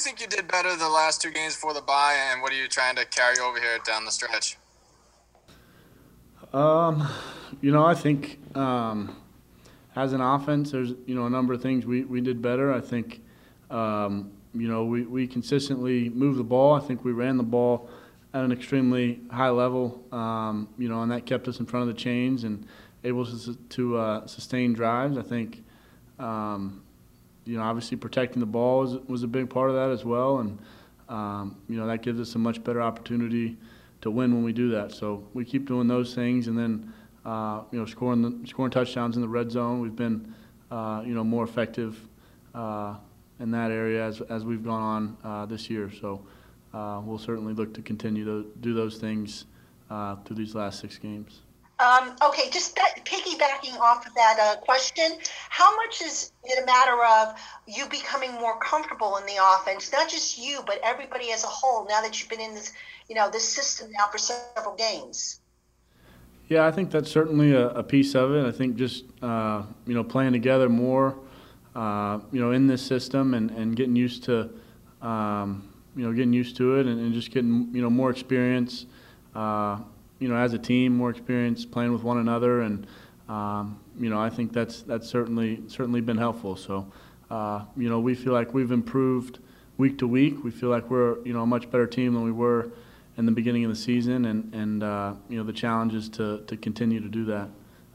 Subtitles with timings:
[0.00, 2.68] think you did better the last two games before the bye, and what are you
[2.68, 4.56] trying to carry over here down the stretch?
[6.52, 7.06] Um,
[7.60, 9.14] you know, I think um,
[9.94, 12.72] as an offense, there's you know a number of things we, we did better.
[12.72, 13.22] I think
[13.70, 16.74] um, you know we, we consistently moved the ball.
[16.74, 17.90] I think we ran the ball
[18.32, 20.02] at an extremely high level.
[20.12, 22.66] Um, you know, and that kept us in front of the chains and
[23.04, 25.18] able to, to uh, sustain drives.
[25.18, 25.62] I think
[26.18, 26.82] um,
[27.44, 30.38] you know obviously protecting the ball was, was a big part of that as well,
[30.38, 30.58] and
[31.08, 33.56] um, you know that gives us a much better opportunity
[34.00, 34.92] to win when we do that.
[34.92, 36.92] So we keep doing those things, and then
[37.24, 39.80] uh, you know scoring the, scoring touchdowns in the red zone.
[39.80, 40.34] We've been
[40.70, 41.98] uh, you know more effective
[42.54, 42.96] uh,
[43.38, 45.90] in that area as as we've gone on uh, this year.
[46.00, 46.24] So
[46.72, 49.46] uh, we'll certainly look to continue to do those things
[49.90, 51.40] uh, through these last six games.
[51.80, 55.12] Um, okay, just that, piggybacking off of that uh, question,
[55.48, 59.90] how much is it a matter of you becoming more comfortable in the offense?
[59.90, 61.86] Not just you, but everybody as a whole.
[61.88, 62.74] Now that you've been in this,
[63.08, 65.40] you know, this system now for several games.
[66.48, 68.44] Yeah, I think that's certainly a, a piece of it.
[68.44, 71.16] I think just uh, you know playing together more,
[71.74, 74.50] uh, you know, in this system and, and getting used to,
[75.00, 78.84] um, you know, getting used to it and, and just getting you know more experience.
[79.34, 79.78] Uh,
[80.20, 82.86] you know, as a team, more experience playing with one another, and
[83.28, 86.56] um, you know, I think that's that's certainly certainly been helpful.
[86.56, 86.86] So,
[87.30, 89.40] uh, you know, we feel like we've improved
[89.78, 90.44] week to week.
[90.44, 92.70] We feel like we're you know a much better team than we were
[93.16, 96.44] in the beginning of the season, and and uh, you know the challenge is to
[96.46, 97.48] to continue to do that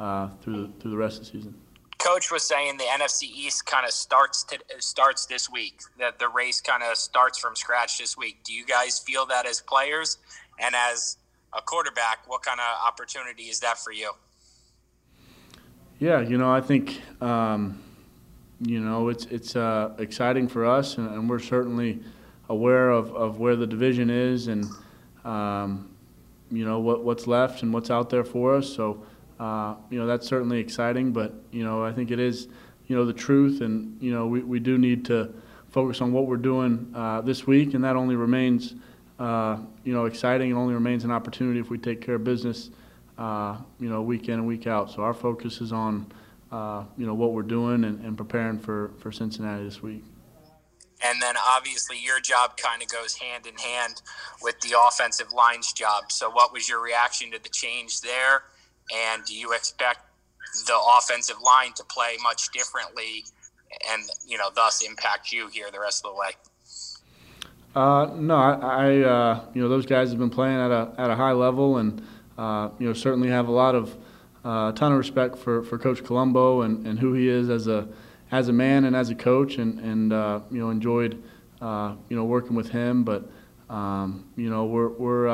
[0.00, 1.54] uh, through the, through the rest of the season.
[1.98, 5.80] Coach was saying the NFC East kind of starts to, starts this week.
[5.98, 8.38] That the race kind of starts from scratch this week.
[8.44, 10.18] Do you guys feel that as players
[10.60, 11.16] and as
[11.52, 14.10] a quarterback, what kind of opportunity is that for you?
[15.98, 17.82] Yeah, you know, I think um,
[18.60, 22.00] you know it's it's uh, exciting for us, and, and, we're certainly
[22.48, 24.64] aware of, of where the division is, and
[25.24, 25.90] um,
[26.52, 28.72] you know what what's left and what's out there for us.
[28.72, 29.02] So
[29.40, 32.46] uh, you know that's certainly exciting, but you know I think it is
[32.86, 35.32] you know the truth, and you know we, we do need to
[35.70, 38.74] focus on what we're doing uh, this week, and that only remains
[39.18, 42.70] uh, you know, exciting and only remains an opportunity if we take care of business,
[43.18, 44.90] uh, you know, week in and week out.
[44.90, 46.10] So our focus is on,
[46.52, 50.04] uh, you know, what we're doing and, and preparing for, for Cincinnati this week.
[51.04, 54.02] And then obviously your job kind of goes hand in hand
[54.42, 56.10] with the offensive line's job.
[56.10, 58.42] So what was your reaction to the change there?
[58.94, 60.00] And do you expect
[60.66, 63.24] the offensive line to play much differently
[63.90, 66.30] and, you know, thus impact you here the rest of the way?
[67.78, 71.10] Uh, no, I, I uh, you know those guys have been playing at a at
[71.10, 72.02] a high level, and
[72.36, 73.96] uh, you know certainly have a lot of
[74.44, 77.86] uh, ton of respect for, for Coach Colombo and, and who he is as a
[78.32, 81.22] as a man and as a coach, and and uh, you know enjoyed
[81.62, 83.30] uh, you know working with him, but
[83.70, 85.28] um, you know we're we're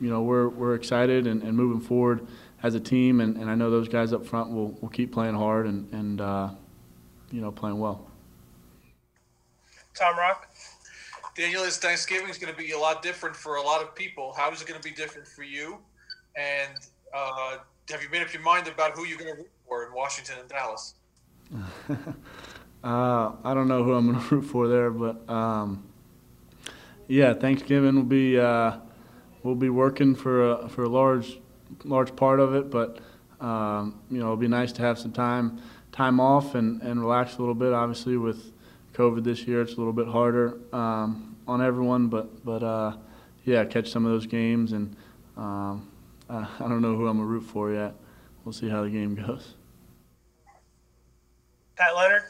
[0.00, 2.26] you know we're we're excited and, and moving forward
[2.62, 5.34] as a team, and, and I know those guys up front will, will keep playing
[5.34, 6.20] hard and and
[7.30, 8.06] you know playing well.
[9.92, 10.48] Tom Rock.
[11.36, 14.32] Daniel, this Thanksgiving is going to be a lot different for a lot of people.
[14.34, 15.76] How is it going to be different for you?
[16.34, 16.78] And
[17.14, 17.58] uh,
[17.90, 20.36] have you made up your mind about who you're going to root for in Washington
[20.40, 20.94] and Dallas?
[21.90, 25.84] uh, I don't know who I'm going to root for there, but um,
[27.06, 28.78] yeah, Thanksgiving will be uh,
[29.42, 31.38] we'll be working for a, for a large
[31.84, 32.98] large part of it, but
[33.42, 35.60] um, you know it'll be nice to have some time
[35.92, 37.74] time off and, and relax a little bit.
[37.74, 38.52] Obviously, with
[38.96, 42.08] COVID this year, it's a little bit harder um, on everyone.
[42.08, 42.96] But but uh,
[43.44, 44.96] yeah, catch some of those games, and
[45.36, 45.90] um,
[46.30, 47.94] I, I, don't know who I'm a root for yet.
[48.44, 49.54] We'll see how the game goes.
[51.76, 52.22] Pat Leonard.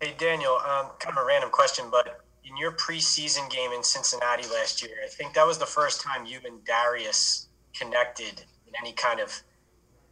[0.00, 4.42] Hey Daniel, um, kind of a random question, but in your preseason game in Cincinnati
[4.48, 8.92] last year, I think that was the first time you and Darius connected in any
[8.92, 9.40] kind of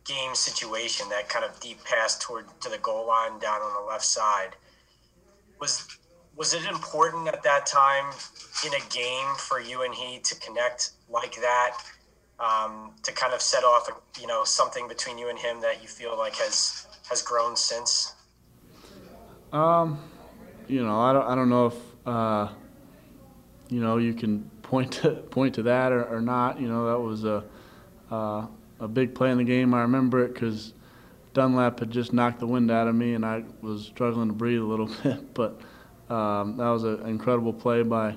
[0.05, 1.09] game situation.
[1.11, 4.57] That kind of deep pass toward to the goal line down on the left side
[5.65, 5.87] was
[6.37, 8.13] was it important at that time
[8.67, 11.79] in a game for you and he to connect like that
[12.39, 13.89] um, to kind of set off
[14.21, 18.15] you know something between you and him that you feel like has has grown since?
[19.53, 19.99] Um
[20.67, 21.77] you know i don't, I don't know if
[22.07, 22.49] uh,
[23.71, 26.61] you know you can point to point to that or, or not.
[26.61, 27.45] You know that was a
[28.11, 28.47] uh,
[28.81, 29.73] a big play in the game.
[29.73, 30.75] I remember it because
[31.35, 34.61] Dunlap had just knocked the wind out of me, and I was struggling to breathe
[34.61, 35.35] a little bit.
[35.35, 35.61] But
[36.09, 38.17] um, that was an incredible play by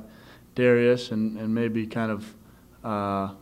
[0.55, 2.35] Darius, and, and maybe kind of,
[2.83, 3.33] uh,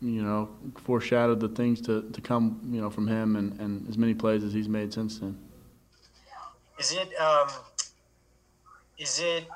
[0.00, 0.48] you know,
[0.84, 4.42] foreshadowed the things to, to come, you know, from him, and, and as many plays
[4.44, 5.36] as he's made since then.
[6.78, 7.48] Is it um,
[8.96, 9.46] is it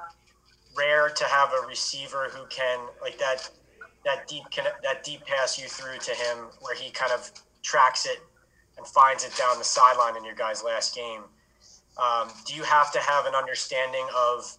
[0.77, 3.51] rare to have a receiver who can like that
[4.05, 4.43] that deep
[4.83, 7.31] that deep pass you through to him where he kind of
[7.63, 8.19] tracks it
[8.77, 11.23] and finds it down the sideline in your guys' last game?
[11.97, 14.57] Um, do you have to have an understanding of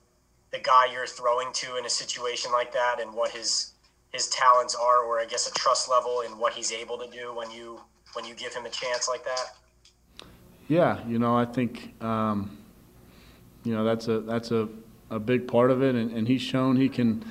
[0.52, 3.72] the guy you're throwing to in a situation like that and what his
[4.14, 7.36] his talents are, or I guess a trust level in what he's able to do
[7.36, 7.82] when you
[8.14, 9.58] when you give him a chance like that?
[10.68, 12.58] Yeah, you know, I think um,
[13.64, 14.70] you know that's a that's a,
[15.10, 17.26] a big part of it, and, and he's shown he can.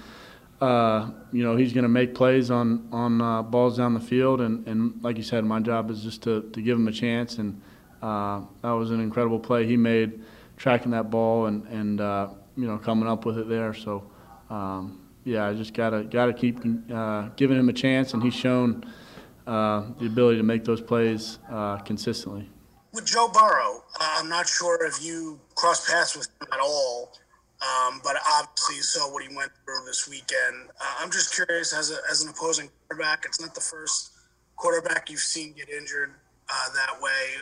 [0.65, 4.41] Uh, you know, he's going to make plays on on uh, balls down the field,
[4.41, 7.37] and, and like you said, my job is just to, to give him a chance,
[7.37, 7.61] and
[8.01, 10.23] uh, that was an incredible play he made,
[10.57, 13.75] tracking that ball and and uh, you know coming up with it there.
[13.75, 14.11] So
[14.49, 18.85] um, yeah, I just gotta gotta keep uh, giving him a chance, and he's shown
[19.47, 21.39] uh, the ability to make those plays
[21.85, 22.49] consistently.
[22.95, 27.13] with Joe Burrow, I'm not sure if you crossed paths with him at all,
[28.75, 30.71] you saw what he went through this weekend.
[30.81, 34.13] Uh, I'm just curious, as, a, as an opposing quarterback, it's not the first
[34.57, 36.15] quarterback you've seen get injured
[36.49, 37.35] uh, that way,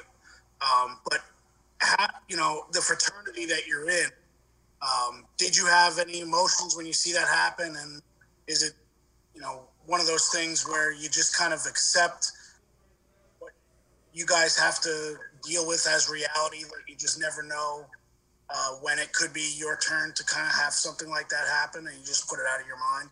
[0.61, 1.21] um, but
[1.79, 4.07] how, you know the fraternity that you're in.
[4.83, 8.03] Um, did you have any emotions when you see that happen, and
[8.47, 8.73] is it,
[9.35, 12.33] you know, one of those things where you just kind of accept
[13.39, 13.53] what
[14.13, 16.65] you guys have to deal with as reality.
[16.65, 17.87] Like you just never know
[18.55, 21.87] uh, when it could be your turn to kind of have something like that happen,
[21.87, 23.11] and you just put it out of your mind.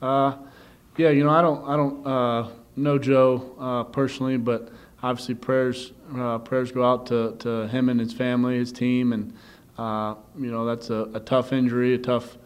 [0.00, 0.48] Uh,
[0.96, 4.70] yeah, you know, I don't, I don't uh, know Joe uh, personally, but
[5.02, 9.34] obviously prayers, uh, prayers go out to, to him and his family, his team, and
[9.76, 12.36] uh, you know that's a, a tough injury, a tough,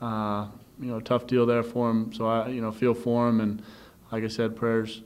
[0.00, 2.12] you know, tough deal there for him.
[2.12, 3.62] So I, you know, feel for him, and
[4.10, 5.02] like I said, prayers,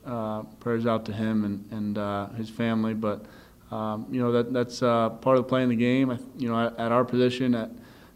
[0.60, 2.94] prayers out to him and and his family.
[2.94, 3.24] But
[3.70, 6.18] um, you know that that's uh, part of playing the game.
[6.36, 7.70] You know, at, at our position, at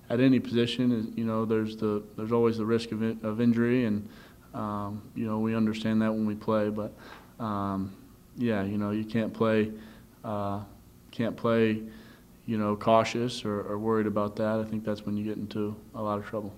[0.08, 3.84] at any position, you know, there's the there's always the risk of in, of injury,
[3.84, 4.08] and
[4.54, 6.68] um, you know we understand that when we play.
[6.68, 6.92] But
[7.38, 7.92] um,
[8.36, 9.72] yeah, you know, you can't play
[10.24, 10.60] uh,
[11.10, 11.82] can't play
[12.46, 14.58] you know cautious or, or worried about that.
[14.58, 16.52] I think that's when you get into a lot of trouble.